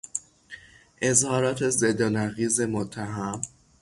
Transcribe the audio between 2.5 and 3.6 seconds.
متهم